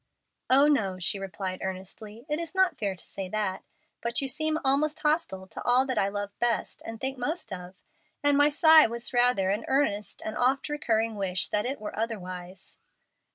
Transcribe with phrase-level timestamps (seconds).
[0.49, 3.63] "Oh, no," she replied, earnestly; "it is not fair to say that.
[4.01, 7.75] But you seem almost hostile to all that I love best and think most of,
[8.23, 12.79] and my sigh was rather an earnest and oft recurring wish that it were otherwise."